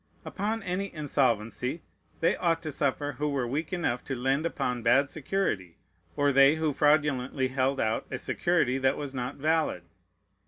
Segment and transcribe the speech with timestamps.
[0.25, 1.83] Upon any insolvency,
[2.21, 5.77] they ought to suffer who were weak enough to lend upon bad security,
[6.15, 9.83] or they who fraudulently held out a security that was not valid.